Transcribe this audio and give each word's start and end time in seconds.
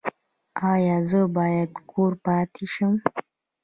ایا 0.73 0.97
زه 1.09 1.21
باید 1.37 1.71
کور 1.89 2.11
پاتې 2.23 2.65
شم؟ 2.73 2.93